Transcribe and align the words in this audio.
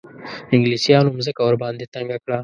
انګلیسیانو 0.53 1.13
مځکه 1.17 1.41
ورباندې 1.45 1.91
تنګه 1.93 2.17
کړه. 2.23 2.37